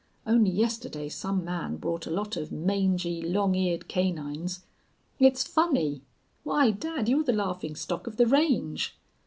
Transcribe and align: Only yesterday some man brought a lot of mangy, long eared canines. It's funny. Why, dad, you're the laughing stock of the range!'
Only 0.25 0.49
yesterday 0.49 1.09
some 1.09 1.45
man 1.45 1.77
brought 1.77 2.07
a 2.07 2.09
lot 2.09 2.35
of 2.35 2.51
mangy, 2.51 3.21
long 3.21 3.53
eared 3.53 3.87
canines. 3.87 4.65
It's 5.19 5.43
funny. 5.43 6.01
Why, 6.41 6.71
dad, 6.71 7.07
you're 7.07 7.21
the 7.23 7.33
laughing 7.33 7.75
stock 7.75 8.07
of 8.07 8.17
the 8.17 8.25
range!' 8.25 8.97